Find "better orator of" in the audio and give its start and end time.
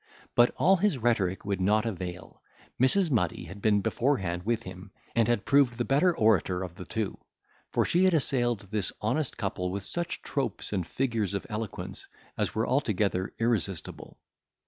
5.85-6.73